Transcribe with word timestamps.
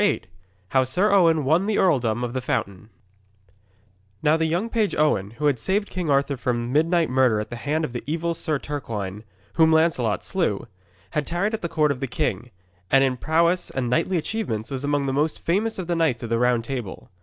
VIII 0.03 0.23
HOW 0.69 0.83
SIR 0.83 1.11
OWEN 1.11 1.45
WON 1.45 1.67
THE 1.67 1.77
EARLDOM 1.77 2.23
OF 2.23 2.33
THE 2.33 2.41
FOUNTAIN 2.41 2.89
Now 4.23 4.35
the 4.35 4.47
young 4.47 4.67
page 4.67 4.95
Owen, 4.95 5.29
who 5.37 5.45
had 5.45 5.59
saved 5.59 5.91
King 5.91 6.09
Arthur 6.09 6.37
from 6.37 6.73
midnight 6.73 7.07
murder 7.07 7.39
at 7.39 7.51
the 7.51 7.55
hand 7.55 7.85
of 7.85 7.93
the 7.93 8.03
evil 8.07 8.33
Sir 8.33 8.57
Turquine, 8.57 9.23
whom 9.57 9.71
Lancelot 9.71 10.25
slew, 10.25 10.65
had 11.11 11.27
tarried 11.27 11.53
at 11.53 11.61
the 11.61 11.69
court 11.69 11.91
of 11.91 11.99
the 11.99 12.07
king, 12.07 12.49
and 12.89 13.03
in 13.03 13.15
prowess 13.15 13.69
and 13.69 13.91
knightly 13.91 14.17
achievements 14.17 14.71
was 14.71 14.83
among 14.83 15.05
the 15.05 15.13
most 15.13 15.37
famous 15.39 15.77
of 15.77 15.85
the 15.85 15.95
knights 15.95 16.23
of 16.23 16.29
the 16.31 16.39
Round 16.39 16.63
Table. 16.63 17.11